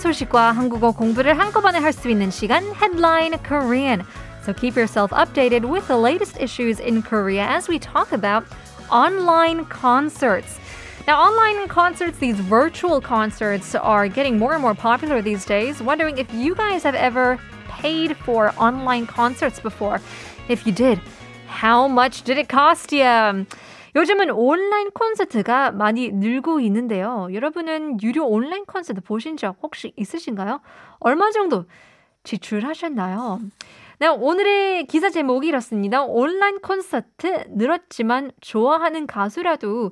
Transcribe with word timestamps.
소식과 0.00 0.52
한국어 0.52 0.90
공부를 0.90 1.38
한꺼번에 1.38 1.78
할 1.78 1.92
수 1.92 2.08
있는 2.08 2.30
시간 2.30 2.64
Headline 2.72 3.36
Korean. 3.42 4.04
So 4.42 4.54
keep 4.54 4.74
yourself 4.74 5.12
updated 5.12 5.68
with 5.68 5.86
the 5.86 5.98
latest 5.98 6.40
issues 6.40 6.80
in 6.80 7.02
Korea 7.02 7.44
as 7.44 7.68
we 7.68 7.78
talk 7.78 8.12
about 8.12 8.44
online 8.90 9.66
concerts. 9.66 10.58
Now, 11.06 11.20
online 11.20 11.68
concerts, 11.68 12.16
these 12.18 12.40
virtual 12.40 13.02
concerts, 13.02 13.74
are 13.74 14.08
getting 14.08 14.38
more 14.38 14.54
and 14.54 14.62
more 14.62 14.74
popular 14.74 15.20
these 15.20 15.44
days. 15.44 15.82
Wondering 15.82 16.16
if 16.16 16.32
you 16.32 16.54
guys 16.54 16.82
have 16.82 16.94
ever 16.94 17.38
paid 17.68 18.16
for 18.16 18.54
online 18.56 19.06
concerts 19.06 19.60
before. 19.60 20.00
If 20.48 20.66
you 20.66 20.72
did, 20.72 21.00
how 21.48 21.86
much 21.86 22.22
did 22.22 22.38
it 22.38 22.48
cost 22.48 22.92
you? 22.92 23.44
요즘은 23.95 24.31
온라인 24.31 24.89
콘서트가 24.91 25.71
많이 25.71 26.11
늘고 26.11 26.59
있는데요. 26.61 27.27
여러분은 27.31 28.01
유료 28.01 28.25
온라인 28.25 28.65
콘서트 28.65 29.01
보신 29.01 29.37
적 29.37 29.57
혹시 29.61 29.93
있으신가요? 29.97 30.61
얼마 30.99 31.31
정도 31.31 31.65
지출하셨나요? 32.23 33.39
네, 33.99 34.07
오늘의 34.07 34.87
기사 34.87 35.09
제목이 35.09 35.47
이렇습니다. 35.47 36.03
온라인 36.03 36.59
콘서트 36.61 37.45
늘었지만 37.49 38.31
좋아하는 38.41 39.05
가수라도 39.07 39.91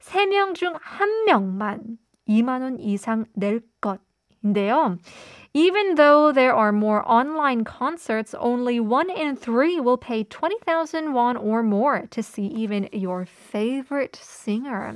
3명 0.00 0.54
중 0.54 0.72
1명만 0.74 1.80
2만 2.28 2.62
원 2.62 2.80
이상 2.80 3.24
낼것 3.34 3.75
인데요. 4.45 4.97
Even 5.53 5.95
though 5.95 6.31
there 6.31 6.55
are 6.55 6.71
more 6.71 7.03
online 7.05 7.63
concerts, 7.65 8.33
only 8.35 8.79
one 8.79 9.09
in 9.09 9.35
three 9.35 9.79
will 9.79 9.97
pay 9.97 10.23
20,000 10.23 11.13
won 11.13 11.35
or 11.35 11.61
more 11.61 12.07
to 12.11 12.23
see 12.23 12.45
even 12.47 12.87
your 12.93 13.25
favorite 13.25 14.15
singer. 14.15 14.95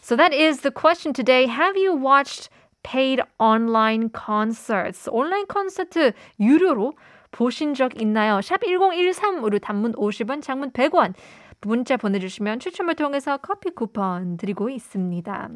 So 0.00 0.16
that 0.16 0.32
is 0.32 0.60
the 0.60 0.70
question 0.70 1.12
today. 1.12 1.46
Have 1.46 1.76
you 1.76 1.94
watched 1.94 2.48
paid 2.82 3.20
online 3.38 4.08
concerts? 4.10 5.08
온라인 5.10 5.46
콘서트 5.46 6.12
유료로 6.40 6.94
보신 7.30 7.74
적 7.74 8.00
있나요? 8.00 8.40
샵 8.40 8.62
1013으로 8.62 9.60
단문 9.60 9.92
50원, 9.92 10.40
장문 10.42 10.70
100원. 10.70 11.14
문자 11.60 11.96
보내주시면 11.96 12.60
추첨을 12.60 12.94
통해서 12.94 13.36
커피 13.38 13.70
쿠폰 13.70 14.36
드리고 14.36 14.68
있습니다. 14.70 15.50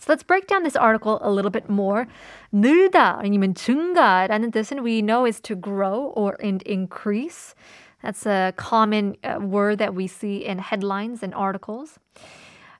So 0.00 0.12
let's 0.12 0.22
break 0.22 0.46
down 0.46 0.62
this 0.62 0.76
article 0.76 1.18
a 1.22 1.30
little 1.30 1.50
bit 1.50 1.68
more. 1.68 2.06
늘다 2.52 3.18
아니면 3.18 3.54
증가라는 3.54 4.52
뜻은 4.52 4.82
we 4.82 5.02
know 5.02 5.26
is 5.26 5.40
to 5.40 5.56
grow 5.56 6.12
or 6.14 6.36
increase. 6.40 7.54
That's 8.02 8.26
a 8.26 8.52
common 8.56 9.16
uh, 9.24 9.38
word 9.40 9.78
that 9.78 9.94
we 9.94 10.06
see 10.06 10.44
in 10.44 10.58
headlines 10.58 11.22
and 11.22 11.34
articles. 11.34 11.98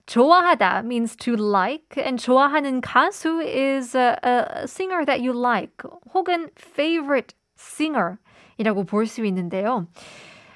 좋아하다 0.06 0.84
means 0.84 1.16
to 1.16 1.36
like, 1.36 1.98
and 1.98 2.18
좋아하는 2.18 2.80
가수 2.80 3.42
is 3.44 3.94
a, 3.94 4.18
a 4.22 4.66
singer 4.68 5.04
that 5.04 5.20
you 5.20 5.32
like, 5.32 5.76
혹은 6.14 6.48
favorite 6.56 7.34
singer이라고 7.58 8.86
볼 8.86 9.06
수 9.06 9.24
있는데요. 9.24 9.88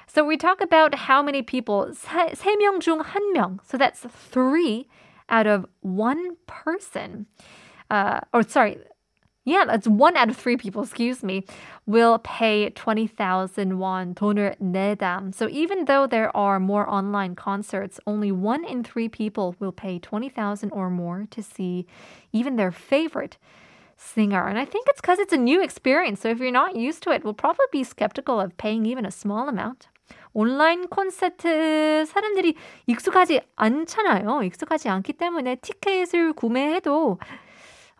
So 0.07 0.23
we 0.23 0.37
talk 0.37 0.61
about 0.61 0.95
how 0.95 1.21
many 1.21 1.41
people, 1.41 1.91
세, 1.91 2.33
중 2.79 3.03
1명, 3.03 3.59
so 3.63 3.77
that's 3.77 4.07
three 4.31 4.87
out 5.29 5.47
of 5.47 5.65
one 5.81 6.37
person, 6.47 7.25
uh, 7.89 8.21
or 8.33 8.43
sorry, 8.43 8.77
yeah, 9.45 9.65
that's 9.65 9.87
one 9.87 10.15
out 10.15 10.29
of 10.29 10.37
three 10.37 10.55
people, 10.55 10.83
excuse 10.83 11.21
me, 11.21 11.43
will 11.85 12.17
pay 12.19 12.69
20,000 12.69 13.77
won, 13.77 14.15
돈을 14.15 14.55
내다. 14.61 15.35
So 15.35 15.49
even 15.49 15.85
though 15.85 16.07
there 16.07 16.35
are 16.35 16.59
more 16.59 16.89
online 16.89 17.35
concerts, 17.35 17.99
only 18.07 18.31
one 18.31 18.63
in 18.63 18.83
three 18.83 19.09
people 19.09 19.55
will 19.59 19.73
pay 19.73 19.99
20,000 19.99 20.71
or 20.71 20.89
more 20.89 21.27
to 21.31 21.43
see 21.43 21.85
even 22.31 22.55
their 22.55 22.71
favorite 22.71 23.37
singer. 23.97 24.47
And 24.47 24.57
I 24.57 24.65
think 24.65 24.87
it's 24.89 25.01
because 25.01 25.19
it's 25.19 25.33
a 25.33 25.37
new 25.37 25.61
experience. 25.61 26.21
So 26.21 26.29
if 26.29 26.39
you're 26.39 26.51
not 26.51 26.75
used 26.77 27.03
to 27.03 27.11
it, 27.11 27.23
we'll 27.23 27.33
probably 27.33 27.65
be 27.71 27.83
skeptical 27.83 28.39
of 28.39 28.57
paying 28.57 28.85
even 28.85 29.05
a 29.05 29.11
small 29.11 29.49
amount. 29.49 29.87
온라인 30.38 30.86
콘서트 30.86 32.04
사람들이 32.06 32.54
익숙하지 32.86 33.40
않잖아요. 33.56 34.44
익숙하지 34.44 34.88
않기 34.88 35.14
때문에 35.14 35.56
티켓을 35.56 36.32
구매해도 36.32 37.18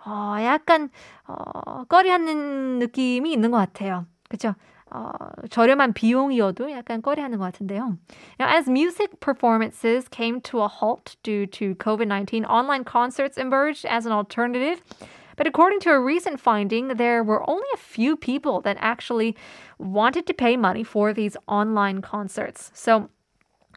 어, 0.06 0.36
약간 0.42 0.88
어, 1.26 1.82
꺼리하는 1.88 2.78
느낌이 2.78 3.32
있는 3.32 3.50
것 3.50 3.56
같아요. 3.56 4.06
그렇죠? 4.28 4.54
어, 4.92 5.10
저렴한 5.50 5.94
비용이어도 5.94 6.70
약간 6.70 7.02
꺼리하는 7.02 7.38
것 7.38 7.44
같은데요. 7.46 7.98
Now, 8.38 8.48
as 8.48 8.70
music 8.70 9.18
performances 9.18 10.08
came 10.08 10.40
to 10.42 10.62
a 10.62 10.68
halt 10.68 11.16
due 11.24 11.44
to 11.46 11.74
COVID-19, 11.74 12.48
online 12.48 12.84
concerts 12.84 13.36
emerged 13.36 13.84
as 13.84 14.06
an 14.06 14.12
alternative 14.12 14.80
but 15.38 15.46
according 15.46 15.78
to 15.80 15.90
a 15.90 16.00
recent 16.00 16.40
finding, 16.40 16.88
there 16.88 17.22
were 17.22 17.48
only 17.48 17.68
a 17.72 17.78
few 17.78 18.16
people 18.16 18.60
that 18.62 18.76
actually 18.80 19.36
wanted 19.78 20.26
to 20.26 20.34
pay 20.34 20.56
money 20.56 20.82
for 20.82 21.14
these 21.14 21.36
online 21.46 22.02
concerts. 22.02 22.72
So 22.74 23.08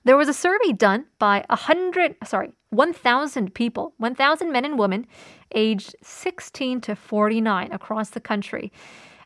there 0.03 0.17
was 0.17 0.27
a 0.27 0.33
survey 0.33 0.73
done 0.73 1.05
by 1.19 1.45
100, 1.49 2.15
sorry, 2.25 2.53
1,000 2.71 3.53
people, 3.53 3.93
1,000 3.97 4.51
men 4.51 4.65
and 4.65 4.79
women 4.79 5.05
aged 5.53 5.95
16 6.01 6.81
to 6.81 6.95
49 6.95 7.71
across 7.71 8.09
the 8.09 8.19
country. 8.19 8.71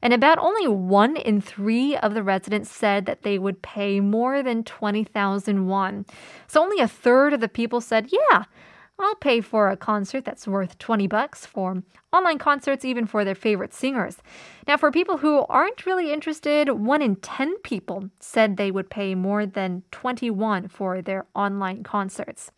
And 0.01 0.13
about 0.13 0.37
only 0.37 0.67
one 0.67 1.15
in 1.15 1.39
three 1.39 1.95
of 1.95 2.13
the 2.13 2.21
residents 2.21 2.69
said 2.69 3.05
that 3.05 3.21
they 3.21 3.39
would 3.39 3.61
pay 3.61 4.01
more 4.01 4.43
than 4.43 4.65
20,000 4.65 5.67
won. 5.67 6.05
So 6.47 6.61
only 6.61 6.81
a 6.81 6.87
third 6.87 7.33
of 7.33 7.39
the 7.39 7.47
people 7.47 7.79
said, 7.79 8.11
yeah, 8.11 8.43
I'll 8.98 9.14
pay 9.14 9.40
for 9.40 9.70
a 9.70 9.76
concert 9.76 10.24
that's 10.24 10.46
worth 10.46 10.78
20 10.78 11.06
bucks 11.06 11.46
for 11.46 11.82
online 12.12 12.38
concerts, 12.38 12.84
even 12.84 13.06
for 13.06 13.24
their 13.24 13.34
favorite 13.34 13.72
singers. 13.72 14.18
Now, 14.68 14.76
for 14.76 14.90
people 14.90 15.18
who 15.18 15.46
aren't 15.48 15.86
really 15.86 16.12
interested, 16.12 16.68
one 16.68 17.00
in 17.00 17.16
10 17.16 17.58
people 17.62 18.10
said 18.20 18.56
they 18.56 18.70
would 18.70 18.90
pay 18.90 19.14
more 19.14 19.46
than 19.46 19.84
21 19.90 20.68
for 20.68 21.00
their 21.00 21.24
online 21.34 21.82
concerts. 21.82 22.50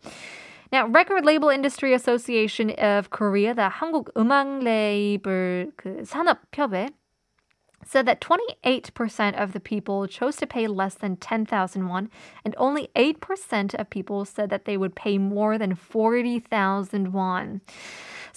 Now, 0.71 0.87
Record 0.87 1.23
Label 1.23 1.49
Industry 1.49 1.93
Association 1.93 2.71
of 2.71 3.09
Korea, 3.11 3.53
the 3.53 3.69
한국 3.69 4.09
음악 4.17 4.63
레이블 4.63 5.71
그 5.77 6.03
산업협회 6.03 6.89
said 7.88 8.04
that 8.04 8.20
28% 8.20 9.42
of 9.42 9.52
the 9.52 9.60
people 9.60 10.06
chose 10.06 10.36
to 10.36 10.46
pay 10.46 10.66
less 10.66 10.94
than 10.94 11.16
10,000 11.16 11.88
won, 11.88 12.10
and 12.44 12.54
only 12.58 12.90
8% 12.94 13.74
of 13.74 13.88
people 13.88 14.26
said 14.26 14.50
that 14.50 14.66
they 14.66 14.76
would 14.76 14.94
pay 14.94 15.16
more 15.16 15.56
than 15.56 15.74
40,000 15.74 17.12
won. 17.14 17.62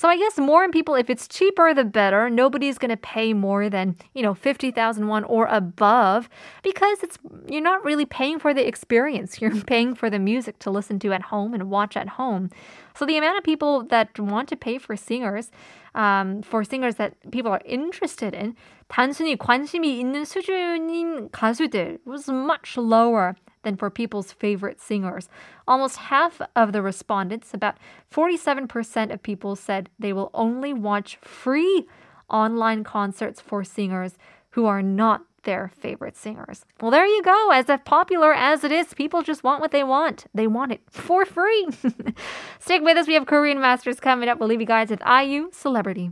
So 0.01 0.09
I 0.09 0.17
guess 0.17 0.39
more 0.39 0.69
people, 0.69 0.95
if 0.95 1.09
it's 1.11 1.29
cheaper, 1.29 1.73
the 1.75 1.85
better. 1.85 2.29
Nobody's 2.31 2.79
going 2.79 2.91
to 2.91 2.97
pay 2.97 3.33
more 3.33 3.69
than, 3.69 3.97
you 4.15 4.23
know, 4.23 4.35
50,000 4.35 5.09
won 5.09 5.25
or 5.25 5.47
above 5.47 6.29
because 6.63 7.03
it's, 7.03 7.19
you're 7.49 7.63
not 7.63 7.85
really 7.85 8.07
paying 8.07 8.39
for 8.39 8.53
the 8.53 8.67
experience. 8.67 9.41
You're 9.41 9.61
paying 9.63 9.95
for 9.95 10.11
the 10.11 10.19
music 10.19 10.59
to 10.61 10.71
listen 10.71 10.99
to 11.01 11.13
at 11.13 11.23
home 11.23 11.55
and 11.55 11.71
watch 11.71 11.97
at 11.97 12.11
home. 12.11 12.51
So 12.95 13.05
the 13.05 13.19
amount 13.19 13.39
of 13.39 13.45
people 13.45 13.85
that 13.85 14.19
want 14.19 14.49
to 14.49 14.57
pay 14.57 14.79
for 14.79 14.97
singers, 14.97 15.51
um, 15.95 16.43
for 16.43 16.65
singers 16.65 16.97
that 16.97 17.15
people 17.31 17.53
are 17.53 17.61
interested 17.65 18.35
in, 18.35 18.55
단순히 18.89 19.37
관심이 19.37 19.99
있는 19.99 20.25
수준인 20.25 21.31
가수들 21.31 21.99
was 22.05 22.29
much 22.29 22.77
lower 22.77 23.35
than 23.64 23.78
for 23.78 23.90
people's 23.90 24.32
favorite 24.32 24.82
singers. 24.82 25.30
Almost 25.68 25.98
half 25.98 26.42
of 26.56 26.74
the 26.74 26.82
respondents, 26.82 27.54
about 27.54 27.78
47% 28.14 29.14
of 29.14 29.24
people 29.24 29.56
said 29.56 29.90
they 30.00 30.14
will 30.14 30.32
only 30.34 30.74
watch 30.74 31.18
free 31.18 31.88
online 32.30 32.84
concerts 32.84 33.42
for 33.42 33.64
singers 33.64 34.18
who 34.52 34.66
are 34.66 34.82
not 34.82 35.24
their 35.44 35.72
favorite 35.76 36.16
singers. 36.16 36.66
Well, 36.80 36.92
there 36.92 37.06
you 37.06 37.22
go. 37.24 37.52
As 37.52 37.66
popular 37.86 38.34
as 38.34 38.64
it 38.64 38.72
is, 38.72 38.94
people 38.94 39.24
just 39.24 39.44
want 39.44 39.60
what 39.62 39.72
they 39.72 39.84
want. 39.84 40.26
They 40.34 40.48
want 40.48 40.72
it 40.72 40.82
for 40.90 41.26
free. 41.26 41.68
Stick 42.60 42.84
with 42.84 42.98
us. 42.98 43.08
We 43.08 43.16
have 43.16 43.26
Korean 43.26 43.60
Masters 43.60 44.00
coming 44.00 44.30
up. 44.30 44.40
We'll 44.40 44.50
leave 44.50 44.62
you 44.62 44.68
guys 44.68 44.90
with 44.90 45.02
IU 45.06 45.50
Celebrity. 45.52 46.12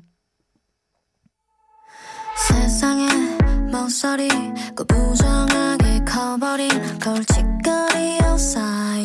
멍설이 3.70 4.28
그 4.76 4.84
부정하게 4.84 6.04
커버린 6.04 6.70
걸칫거리 7.00 8.20
outside. 8.24 8.99